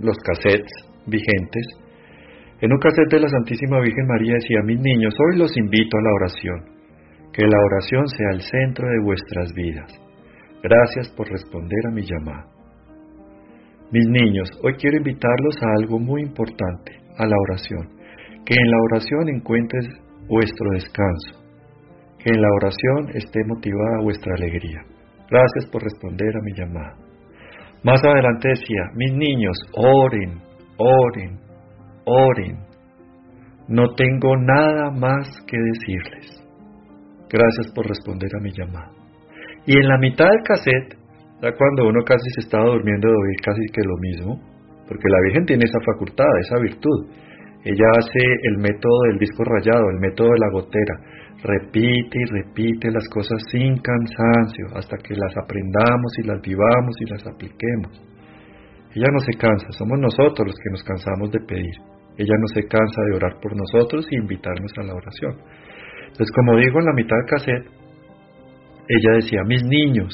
[0.00, 0.72] los cassettes
[1.06, 1.66] vigentes,
[2.60, 6.02] en un cassette de la Santísima Virgen María decía, mis niños, hoy los invito a
[6.02, 6.60] la oración,
[7.32, 10.11] que la oración sea el centro de vuestras vidas.
[10.62, 12.46] Gracias por responder a mi llamada.
[13.90, 17.88] Mis niños, hoy quiero invitarlos a algo muy importante, a la oración.
[18.46, 19.86] Que en la oración encuentres
[20.28, 21.42] vuestro descanso.
[22.18, 24.82] Que en la oración esté motivada vuestra alegría.
[25.28, 26.96] Gracias por responder a mi llamada.
[27.82, 30.40] Más adelante decía, mis niños, oren,
[30.76, 31.40] oren,
[32.04, 32.58] oren.
[33.66, 36.40] No tengo nada más que decirles.
[37.28, 39.01] Gracias por responder a mi llamada.
[39.66, 41.02] Y en la mitad del cassette
[41.42, 44.38] ya cuando uno casi se estaba durmiendo de oír casi que lo mismo,
[44.86, 47.10] porque la Virgen tiene esa facultad, esa virtud.
[47.64, 50.94] Ella hace el método del disco rayado, el método de la gotera.
[51.42, 57.10] Repite y repite las cosas sin cansancio hasta que las aprendamos y las vivamos y
[57.10, 57.90] las apliquemos.
[58.94, 61.74] Ella no se cansa, somos nosotros los que nos cansamos de pedir.
[62.18, 65.42] Ella no se cansa de orar por nosotros y invitarnos a la oración.
[66.06, 67.81] Entonces, como digo en la mitad del cassette,
[68.96, 70.12] ella decía, mis niños,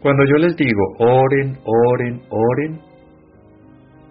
[0.00, 2.80] cuando yo les digo oren, oren, oren,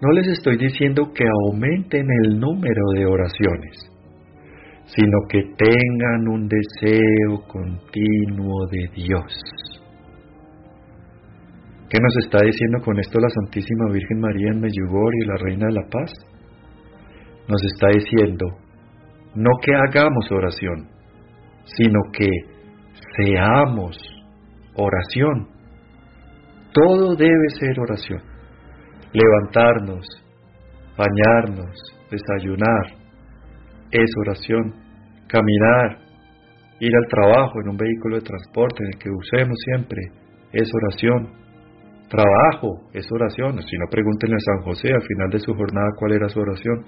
[0.00, 3.90] no les estoy diciendo que aumenten el número de oraciones,
[4.86, 9.32] sino que tengan un deseo continuo de Dios.
[11.88, 15.66] ¿Qué nos está diciendo con esto la Santísima Virgen María en Medjugorje y la Reina
[15.66, 16.12] de la Paz?
[17.48, 18.46] Nos está diciendo
[19.36, 20.88] no que hagamos oración,
[21.64, 22.26] sino que
[23.16, 23.96] seamos
[24.74, 25.48] oración.
[26.72, 28.22] Todo debe ser oración.
[29.12, 30.06] Levantarnos,
[30.96, 31.74] bañarnos,
[32.10, 32.86] desayunar,
[33.90, 34.74] es oración.
[35.28, 35.98] Caminar,
[36.78, 40.02] ir al trabajo en un vehículo de transporte en el que usemos siempre,
[40.52, 41.32] es oración.
[42.08, 43.60] Trabajo es oración.
[43.62, 46.84] Si no, pregúntenle a San José al final de su jornada cuál era su oración.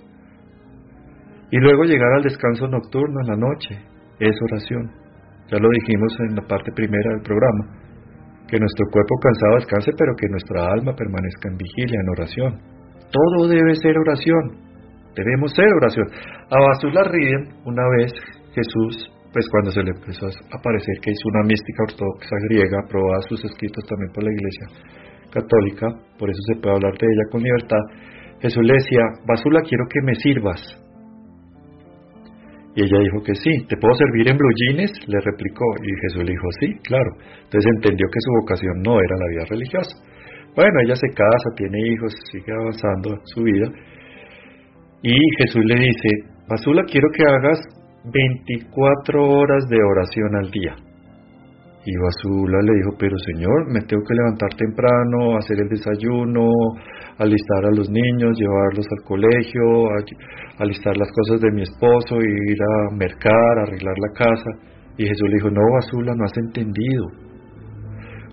[1.51, 3.79] Y luego llegar al descanso nocturno en la noche
[4.21, 5.08] es oración.
[5.51, 7.65] Ya lo dijimos en la parte primera del programa,
[8.49, 12.53] que nuestro cuerpo cansado descanse, pero que nuestra alma permanezca en vigilia, en oración.
[13.13, 14.69] Todo debe ser oración.
[15.17, 16.07] Debemos ser oración.
[16.51, 18.13] A Basula Riden, una vez
[18.53, 23.21] Jesús, pues cuando se le empezó a parecer que hizo una mística ortodoxa griega, aprobada
[23.29, 24.67] sus escritos también por la Iglesia
[25.31, 25.87] católica,
[26.19, 27.83] por eso se puede hablar de ella con libertad,
[28.41, 30.61] Jesús le decía, Basula, quiero que me sirvas.
[32.75, 33.67] Y ella dijo que sí.
[33.69, 34.51] ¿Te puedo servir en blue?
[35.09, 35.65] Le replicó.
[35.83, 37.11] Y Jesús le dijo, sí, claro.
[37.45, 39.95] Entonces entendió que su vocación no era la vida religiosa.
[40.55, 43.69] Bueno, ella se casa, tiene hijos, sigue avanzando su vida.
[45.03, 46.09] Y Jesús le dice,
[46.49, 47.61] Basula, quiero que hagas
[48.13, 50.88] 24 horas de oración al día.
[51.85, 56.51] Y Basula le dijo, pero Señor, me tengo que levantar temprano, hacer el desayuno,
[57.19, 59.63] alistar a los niños, llevarlos al colegio,
[60.59, 64.51] alistar las cosas de mi esposo, ir a mercar, arreglar la casa.
[64.99, 67.07] Y Jesús le dijo, no, Basula, no has entendido.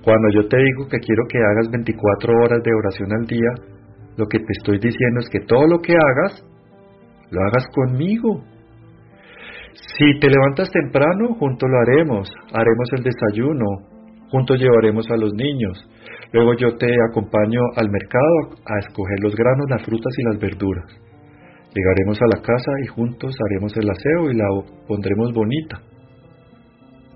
[0.03, 3.75] Cuando yo te digo que quiero que hagas 24 horas de oración al día,
[4.17, 6.45] lo que te estoy diciendo es que todo lo que hagas,
[7.31, 8.43] lo hagas conmigo.
[9.75, 13.65] Si te levantas temprano, juntos lo haremos, haremos el desayuno,
[14.29, 15.77] juntos llevaremos a los niños.
[16.31, 20.85] Luego yo te acompaño al mercado a escoger los granos, las frutas y las verduras.
[21.75, 24.45] Llegaremos a la casa y juntos haremos el aseo y la
[24.87, 25.81] pondremos bonita.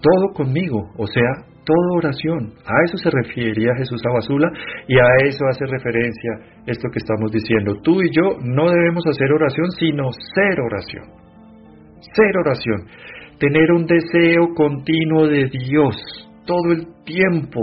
[0.01, 1.31] Todo conmigo, o sea,
[1.63, 2.55] toda oración.
[2.65, 4.51] A eso se refería Jesús a Basula
[4.85, 6.31] y a eso hace referencia
[6.67, 7.75] esto que estamos diciendo.
[7.83, 11.28] Tú y yo no debemos hacer oración, sino ser oración
[12.13, 12.87] ser oración,
[13.39, 15.95] tener un deseo continuo de Dios
[16.45, 17.61] todo el tiempo,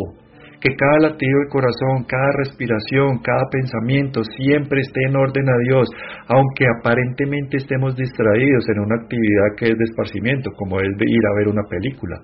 [0.60, 5.88] que cada latido de corazón, cada respiración, cada pensamiento siempre esté en orden a Dios,
[6.28, 11.38] aunque aparentemente estemos distraídos en una actividad que es de esparcimiento, como es ir a
[11.38, 12.20] ver una película,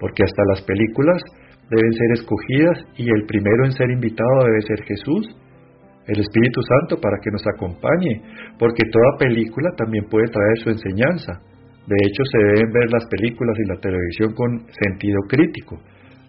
[0.00, 1.22] porque hasta las películas
[1.70, 5.36] deben ser escogidas y el primero en ser invitado debe ser Jesús,
[6.06, 8.22] el Espíritu Santo para que nos acompañe,
[8.58, 11.42] porque toda película también puede traer su enseñanza.
[11.86, 15.78] De hecho, se deben ver las películas y la televisión con sentido crítico,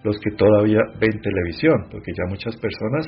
[0.04, 3.08] los que todavía ven televisión, porque ya muchas personas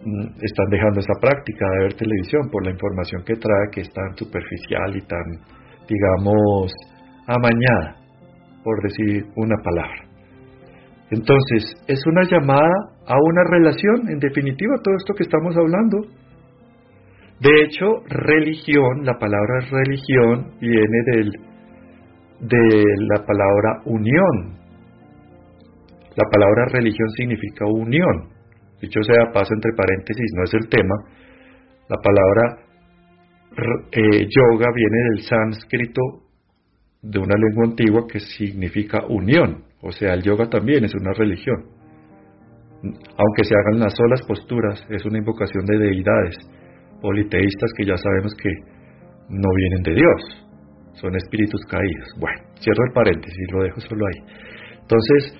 [0.00, 3.92] mm, están dejando esa práctica de ver televisión por la información que trae, que es
[3.92, 5.26] tan superficial y tan,
[5.86, 6.72] digamos,
[7.26, 7.96] amañada,
[8.64, 10.04] por decir una palabra.
[11.10, 12.72] Entonces, es una llamada
[13.06, 16.23] a una relación, en definitiva, todo esto que estamos hablando.
[17.44, 21.30] De hecho, religión, la palabra religión viene del,
[22.40, 24.56] de la palabra unión.
[26.16, 28.30] La palabra religión significa unión.
[28.80, 30.94] Dicho sea, paso entre paréntesis, no es el tema.
[31.90, 32.64] La palabra
[33.92, 36.00] eh, yoga viene del sánscrito
[37.02, 39.64] de una lengua antigua que significa unión.
[39.82, 41.66] O sea, el yoga también es una religión.
[42.82, 46.38] Aunque se hagan las solas posturas, es una invocación de deidades
[47.00, 48.50] politeístas que ya sabemos que
[49.28, 50.46] no vienen de Dios,
[50.94, 52.08] son espíritus caídos.
[52.18, 54.20] Bueno, cierro el paréntesis, lo dejo solo ahí.
[54.80, 55.34] Entonces,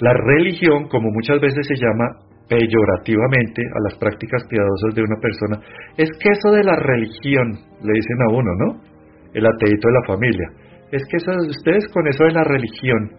[0.00, 2.04] la religión, como muchas veces se llama
[2.48, 5.56] peyorativamente a las prácticas piadosas de una persona,
[5.96, 7.52] es que eso de la religión,
[7.82, 8.80] le dicen a uno, ¿no?
[9.32, 10.48] El ateíto de la familia.
[10.92, 13.10] Es que eso, ustedes con eso de la religión,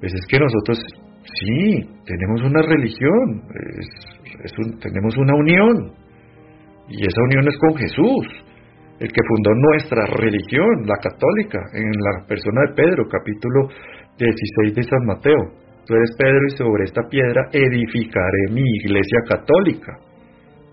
[0.00, 0.78] pues es que nosotros
[1.22, 3.42] sí, tenemos una religión,
[4.80, 5.92] tenemos una unión,
[6.90, 8.26] y esa unión es con Jesús,
[8.98, 13.68] el que fundó nuestra religión, la católica, en la persona de Pedro, capítulo
[14.18, 15.40] 16 de San Mateo.
[15.86, 19.96] Tú eres Pedro y sobre esta piedra edificaré mi iglesia católica.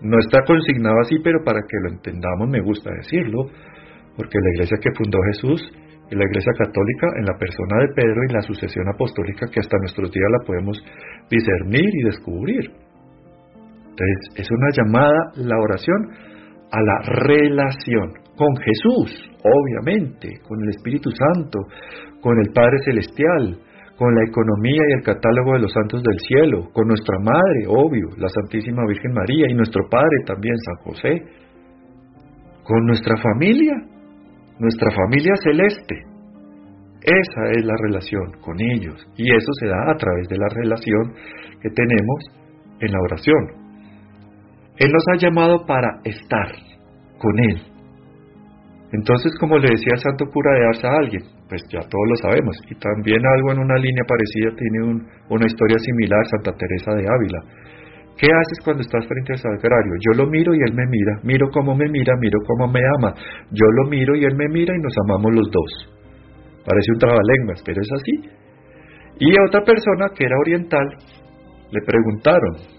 [0.02, 3.46] No está consignado así, pero para que lo entendamos me gusta decirlo,
[4.16, 5.62] porque la iglesia que fundó Jesús
[6.10, 9.78] es la iglesia católica en la persona de Pedro y la sucesión apostólica que hasta
[9.78, 10.76] nuestros días la podemos
[11.30, 12.87] discernir y descubrir.
[13.98, 16.28] Entonces, es una llamada, la oración,
[16.70, 21.58] a la relación con Jesús, obviamente, con el Espíritu Santo,
[22.20, 23.58] con el Padre Celestial,
[23.96, 28.06] con la economía y el catálogo de los santos del cielo, con nuestra Madre, obvio,
[28.16, 31.22] la Santísima Virgen María y nuestro Padre también, San José,
[32.62, 33.74] con nuestra familia,
[34.60, 35.96] nuestra familia celeste.
[37.02, 41.14] Esa es la relación con ellos y eso se da a través de la relación
[41.62, 42.24] que tenemos
[42.80, 43.57] en la oración.
[44.78, 46.52] Él nos ha llamado para estar
[47.18, 47.62] con Él.
[48.92, 52.16] Entonces, como le decía el santo cura de Arza a alguien, pues ya todos lo
[52.16, 57.04] sabemos, y también algo en una línea parecida tiene una historia similar, Santa Teresa de
[57.04, 57.40] Ávila.
[58.16, 59.94] ¿Qué haces cuando estás frente al sagrario?
[60.00, 63.14] Yo lo miro y él me mira, miro cómo me mira, miro cómo me ama.
[63.52, 65.70] Yo lo miro y él me mira y nos amamos los dos.
[66.66, 68.38] Parece un trabalenguas, pero es así.
[69.20, 70.86] Y a otra persona que era oriental
[71.70, 72.77] le preguntaron,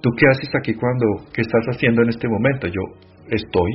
[0.00, 2.66] ¿tú qué haces aquí cuando, qué estás haciendo en este momento?
[2.66, 2.82] Yo
[3.28, 3.72] estoy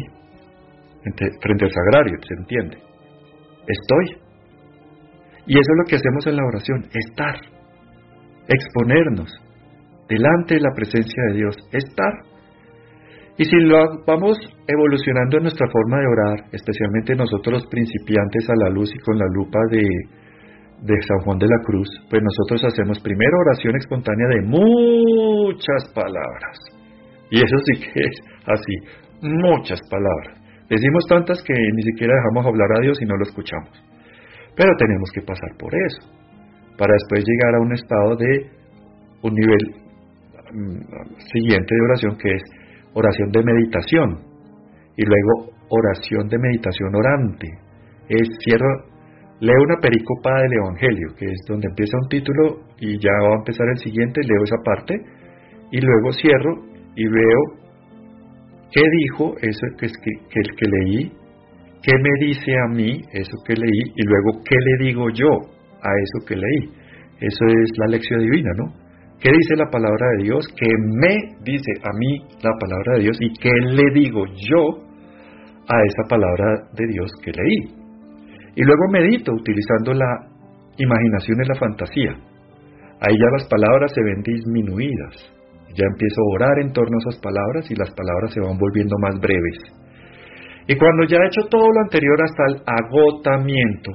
[1.42, 2.78] frente al sagrario, ¿se entiende?
[3.68, 4.26] Estoy.
[5.48, 7.36] Y eso es lo que hacemos en la oración, estar,
[8.48, 9.30] exponernos
[10.10, 12.14] delante de la presencia de Dios, estar.
[13.38, 18.56] Y si lo vamos evolucionando en nuestra forma de orar, especialmente nosotros los principiantes a
[18.64, 19.86] la luz y con la lupa de,
[20.82, 26.58] de San Juan de la Cruz, pues nosotros hacemos primero oración espontánea de muchas palabras.
[27.30, 28.16] Y eso sí que es
[28.46, 28.76] así,
[29.22, 30.42] muchas palabras.
[30.70, 33.72] Decimos tantas que ni siquiera dejamos hablar a Dios y no lo escuchamos.
[34.56, 36.02] Pero tenemos que pasar por eso,
[36.78, 38.50] para después llegar a un estado de
[39.22, 39.64] un nivel
[40.54, 40.80] mm,
[41.34, 42.44] siguiente de oración que es
[42.94, 44.20] oración de meditación
[44.96, 47.48] y luego oración de meditación orante.
[48.08, 48.95] Es cierro,
[49.40, 53.40] leo una pericopa del Evangelio, que es donde empieza un título y ya va a
[53.40, 54.96] empezar el siguiente, leo esa parte
[55.72, 56.54] y luego cierro
[56.96, 57.42] y veo
[58.72, 61.12] qué dijo eso que, que, que, que leí
[61.86, 63.94] ¿Qué me dice a mí eso que leí?
[63.96, 65.30] Y luego, ¿qué le digo yo
[65.84, 66.74] a eso que leí?
[67.20, 68.74] Eso es la lección divina, ¿no?
[69.20, 70.48] ¿Qué dice la palabra de Dios?
[70.58, 73.18] ¿Qué me dice a mí la palabra de Dios?
[73.22, 74.80] ¿Y qué le digo yo
[75.68, 77.85] a esa palabra de Dios que leí?
[78.56, 80.28] Y luego medito utilizando la
[80.78, 82.12] imaginación y la fantasía.
[83.02, 85.16] Ahí ya las palabras se ven disminuidas.
[85.76, 88.96] Ya empiezo a orar en torno a esas palabras y las palabras se van volviendo
[89.00, 89.60] más breves
[90.68, 93.92] y cuando ya he hecho todo lo anterior hasta el agotamiento,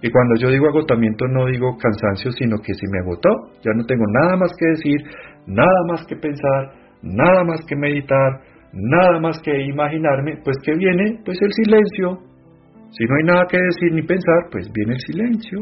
[0.00, 3.28] y cuando yo digo agotamiento no digo cansancio, sino que si me agotó,
[3.62, 4.96] ya no tengo nada más que decir,
[5.46, 8.40] nada más que pensar, nada más que meditar,
[8.72, 12.27] nada más que imaginarme, pues que viene pues el silencio.
[12.90, 15.58] Si no hay nada que decir ni pensar, pues viene el silencio.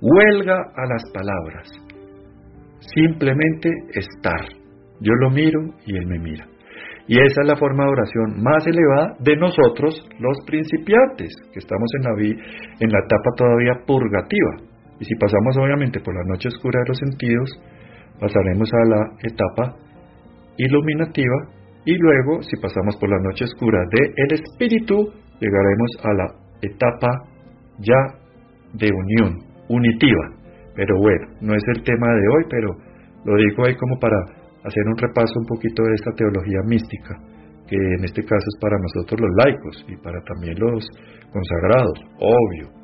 [0.00, 1.68] Huelga a las palabras.
[2.94, 4.48] Simplemente estar.
[5.00, 6.46] Yo lo miro y él me mira.
[7.06, 11.88] Y esa es la forma de oración más elevada de nosotros, los principiantes, que estamos
[11.96, 12.10] en la,
[12.80, 14.56] en la etapa todavía purgativa.
[15.00, 17.50] Y si pasamos obviamente por la noche oscura de los sentidos,
[18.20, 19.76] pasaremos a la etapa
[20.58, 25.08] iluminativa y luego, si pasamos por la noche oscura del el espíritu,
[25.40, 26.26] llegaremos a la
[26.62, 27.08] etapa
[27.78, 28.18] ya
[28.74, 30.24] de unión, unitiva.
[30.74, 32.68] Pero bueno, no es el tema de hoy, pero
[33.24, 34.16] lo digo ahí como para
[34.64, 37.16] hacer un repaso un poquito de esta teología mística,
[37.66, 40.88] que en este caso es para nosotros los laicos y para también los
[41.32, 42.78] consagrados, obvio.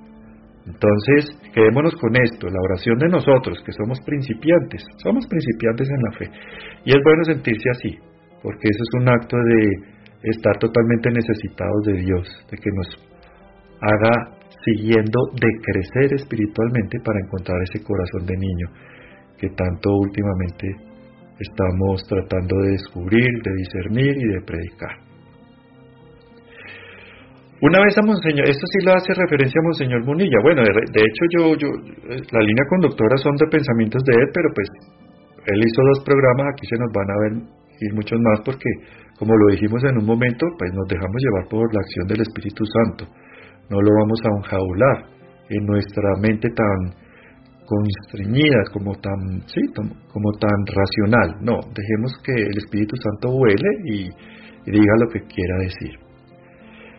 [0.66, 6.12] Entonces, quedémonos con esto, la oración de nosotros, que somos principiantes, somos principiantes en la
[6.18, 6.26] fe.
[6.86, 7.98] Y es bueno sentirse así,
[8.42, 9.93] porque eso es un acto de
[10.30, 12.88] estar totalmente necesitados de Dios, de que nos
[13.80, 18.66] haga siguiendo de crecer espiritualmente para encontrar ese corazón de niño
[19.38, 20.68] que tanto últimamente
[21.38, 25.04] estamos tratando de descubrir, de discernir y de predicar.
[27.60, 30.36] Una vez a Monseñor, esto sí lo hace referencia a Monseñor Munilla.
[30.42, 31.68] Bueno, de, hecho yo, yo,
[32.30, 34.68] la línea conductora son de pensamientos de él, pero pues
[35.46, 37.32] él hizo dos programas, aquí se nos van a ver
[37.80, 38.68] ir muchos más porque,
[39.18, 42.64] como lo dijimos en un momento, pues nos dejamos llevar por la acción del Espíritu
[42.66, 43.06] Santo.
[43.70, 45.14] No lo vamos a enjaular
[45.50, 47.04] en nuestra mente tan
[47.66, 49.60] constreñida, como tan, sí,
[50.12, 51.40] como tan racional.
[51.40, 54.10] No, dejemos que el Espíritu Santo vuele y,
[54.70, 55.98] diga lo que quiera decir.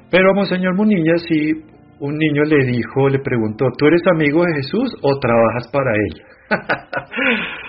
[0.09, 1.51] Pero Monseñor Munilla, si
[1.99, 6.22] un niño le dijo, le preguntó, ¿tú eres amigo de Jesús o trabajas para él?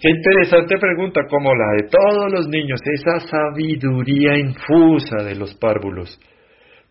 [0.00, 6.18] Qué interesante pregunta, como la de todos los niños, esa sabiduría infusa de los párvulos.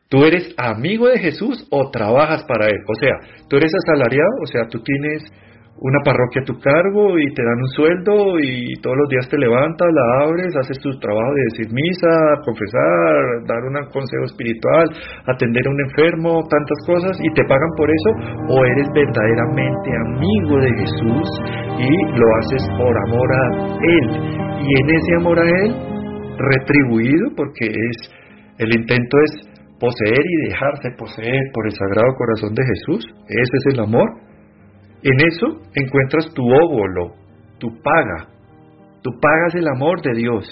[0.10, 2.78] ¿Tú eres amigo de Jesús o trabajas para Él?
[2.88, 5.24] O sea, tú eres asalariado, o sea, tú tienes
[5.82, 9.38] una parroquia a tu cargo y te dan un sueldo y todos los días te
[9.38, 12.12] levantas, la abres, haces tu trabajo de decir misa,
[12.44, 14.92] confesar, dar un consejo espiritual,
[15.26, 18.10] atender a un enfermo, tantas cosas y te pagan por eso
[18.50, 21.28] o eres verdaderamente amigo de Jesús
[21.80, 23.46] y lo haces por amor a
[23.80, 24.06] Él
[24.60, 25.76] y en ese amor a Él
[26.38, 27.98] retribuido porque es
[28.60, 29.50] el intento es
[29.80, 33.06] poseer y dejarse poseer por el Sagrado Corazón de Jesús.
[33.28, 34.29] Ese es el amor.
[35.02, 37.16] En eso encuentras tu óvulo,
[37.58, 38.28] tu paga.
[39.02, 40.46] Tú pagas el amor de Dios.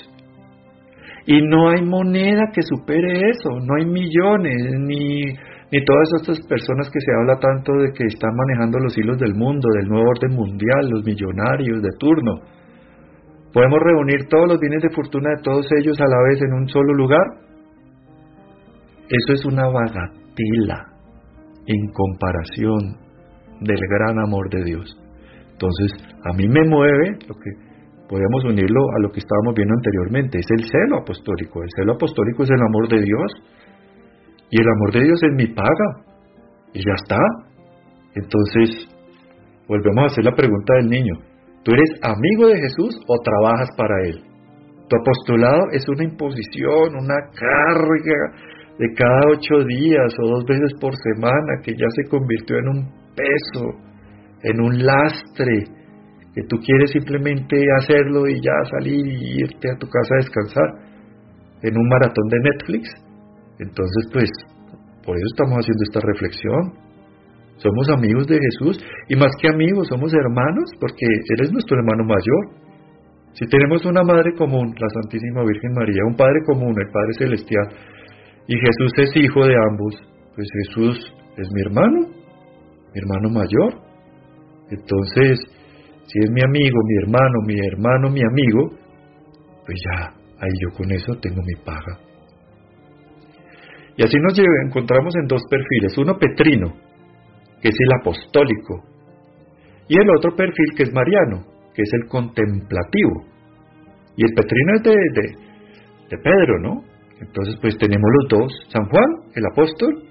[1.25, 5.33] Y no hay moneda que supere eso, no hay millones, ni
[5.71, 9.35] ni todas estas personas que se habla tanto de que están manejando los hilos del
[9.35, 12.39] mundo, del nuevo orden mundial, los millonarios de turno.
[13.51, 16.67] ¿Podemos reunir todos los bienes de fortuna de todos ellos a la vez en un
[16.69, 17.25] solo lugar?
[19.09, 20.85] Eso es una bagatela
[21.65, 23.06] en comparación
[23.61, 24.97] del gran amor de Dios.
[25.51, 25.91] Entonces,
[26.23, 27.51] a mí me mueve lo que
[28.07, 31.61] podemos unirlo a lo que estábamos viendo anteriormente, es el celo apostólico.
[31.63, 33.31] El celo apostólico es el amor de Dios
[34.49, 35.89] y el amor de Dios es mi paga
[36.73, 37.19] y ya está.
[38.15, 38.87] Entonces,
[39.67, 41.13] volvemos a hacer la pregunta del niño.
[41.63, 44.23] ¿Tú eres amigo de Jesús o trabajas para Él?
[44.87, 48.21] Tu apostolado es una imposición, una carga
[48.79, 52.96] de cada ocho días o dos veces por semana que ya se convirtió en un
[53.18, 53.65] peso,
[54.43, 55.65] en un lastre,
[56.38, 60.70] que tú quieres simplemente hacerlo y ya salir y irte a tu casa a descansar
[61.63, 62.89] en un maratón de Netflix.
[63.57, 64.30] Entonces, pues,
[65.03, 66.88] por eso estamos haciendo esta reflexión.
[67.57, 68.78] Somos amigos de Jesús
[69.09, 72.68] y más que amigos, somos hermanos porque Él es nuestro hermano mayor.
[73.34, 77.68] Si tenemos una madre común, la Santísima Virgen María, un padre común, el Padre Celestial,
[78.47, 79.95] y Jesús es hijo de ambos,
[80.36, 82.07] pues Jesús es mi hermano,
[82.97, 83.73] mi hermano mayor.
[84.69, 85.39] Entonces,
[86.05, 88.71] si es mi amigo, mi hermano, mi hermano, mi amigo,
[89.65, 91.99] pues ya, ahí yo con eso tengo mi paga.
[93.95, 96.73] Y así nos encontramos en dos perfiles, uno petrino,
[97.61, 98.83] que es el apostólico,
[99.87, 103.25] y el otro perfil que es mariano, que es el contemplativo.
[104.15, 105.27] Y el petrino es de, de,
[106.09, 106.83] de Pedro, ¿no?
[107.19, 108.67] Entonces, pues tenemos los dos.
[108.69, 110.03] San Juan, el apóstol,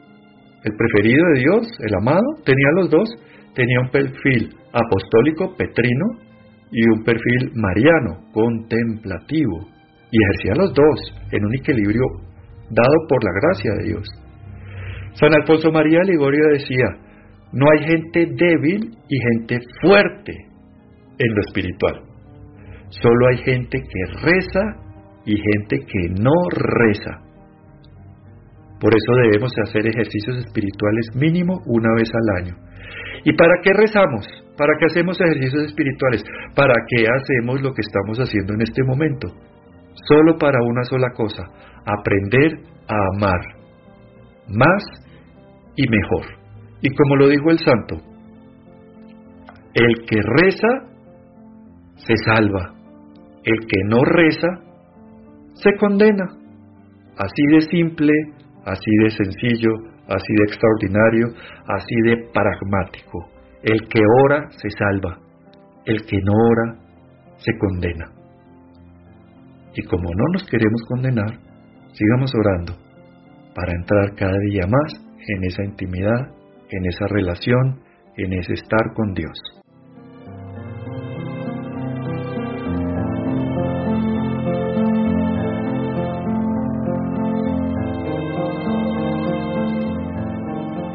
[0.67, 3.09] el preferido de Dios, el amado, tenía los dos.
[3.55, 6.05] Tenía un perfil apostólico, petrino,
[6.73, 9.69] y un perfil mariano, contemplativo.
[10.11, 12.03] Y ejercía los dos en un equilibrio
[12.71, 14.09] dado por la gracia de Dios.
[15.15, 16.87] San Alfonso María Ligorio decía,
[17.53, 20.33] no hay gente débil y gente fuerte
[21.19, 22.03] en lo espiritual.
[22.89, 24.61] Solo hay gente que reza
[25.25, 27.26] y gente que no reza.
[28.81, 32.55] Por eso debemos hacer ejercicios espirituales mínimo una vez al año.
[33.25, 34.27] ¿Y para qué rezamos?
[34.57, 36.23] ¿Para qué hacemos ejercicios espirituales?
[36.55, 39.29] ¿Para qué hacemos lo que estamos haciendo en este momento?
[40.09, 41.45] Solo para una sola cosa,
[41.85, 42.53] aprender
[42.89, 43.41] a amar
[44.49, 44.85] más
[45.75, 46.27] y mejor.
[46.83, 47.97] Y como lo dijo el santo,
[49.75, 50.69] el que reza
[51.97, 52.75] se salva,
[53.45, 54.49] el que no reza
[55.55, 56.25] se condena.
[57.19, 58.13] Así de simple,
[58.67, 59.71] así de sencillo,
[60.09, 61.27] así de extraordinario,
[61.67, 63.31] así de pragmático.
[63.63, 65.19] El que ora se salva,
[65.87, 66.79] el que no ora
[67.39, 68.11] se condena.
[69.75, 71.39] Y como no nos queremos condenar,
[71.93, 72.75] sigamos orando
[73.55, 76.29] para entrar cada día más en esa intimidad,
[76.71, 77.81] en esa relación,
[78.17, 79.56] en ese estar con Dios.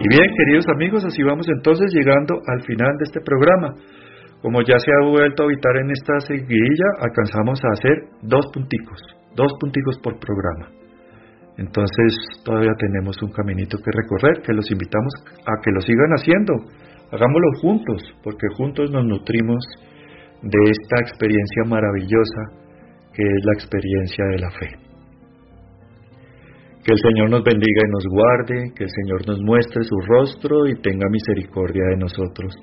[0.04, 3.76] Y bien, queridos amigos, así vamos entonces llegando al final de este programa.
[4.42, 8.98] Como ya se ha vuelto a habitar en esta seguidilla, alcanzamos a hacer dos punticos,
[9.36, 10.74] dos punticos por programa.
[11.58, 15.14] Entonces todavía tenemos un caminito que recorrer, que los invitamos
[15.46, 16.54] a que lo sigan haciendo.
[17.12, 19.64] Hagámoslo juntos, porque juntos nos nutrimos
[20.42, 22.42] de esta experiencia maravillosa
[23.14, 24.91] que es la experiencia de la fe.
[26.84, 30.66] Que el Señor nos bendiga y nos guarde, que el Señor nos muestre su rostro
[30.68, 32.56] y tenga misericordia de nosotros.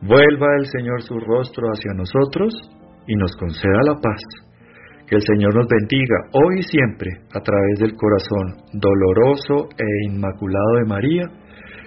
[0.00, 2.54] Vuelva el Señor su rostro hacia nosotros
[3.06, 4.22] y nos conceda la paz.
[5.06, 10.76] Que el Señor nos bendiga hoy y siempre a través del corazón doloroso e inmaculado
[10.78, 11.22] de María,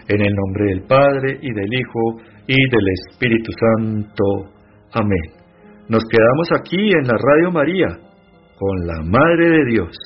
[0.09, 4.23] en el nombre del Padre y del Hijo y del Espíritu Santo.
[4.93, 5.43] Amén.
[5.89, 7.87] Nos quedamos aquí en la Radio María
[8.59, 9.97] con la Madre de Dios.